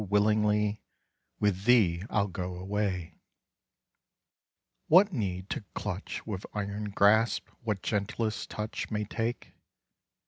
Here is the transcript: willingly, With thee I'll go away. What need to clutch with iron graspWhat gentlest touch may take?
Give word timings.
willingly, 0.09 0.81
With 1.39 1.65
thee 1.65 2.01
I'll 2.09 2.27
go 2.27 2.55
away. 2.55 3.19
What 4.87 5.13
need 5.13 5.47
to 5.51 5.63
clutch 5.75 6.25
with 6.25 6.43
iron 6.55 6.91
graspWhat 6.91 7.83
gentlest 7.83 8.49
touch 8.49 8.89
may 8.89 9.03
take? 9.03 9.53